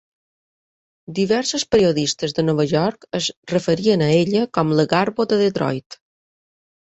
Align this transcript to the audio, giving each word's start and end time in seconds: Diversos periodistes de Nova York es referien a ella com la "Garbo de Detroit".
Diversos 1.17 1.65
periodistes 1.75 2.33
de 2.39 2.45
Nova 2.47 2.65
York 2.71 3.05
es 3.19 3.27
referien 3.53 4.05
a 4.05 4.09
ella 4.21 4.43
com 4.59 4.75
la 4.79 4.87
"Garbo 4.95 5.27
de 5.35 5.39
Detroit". 5.45 5.99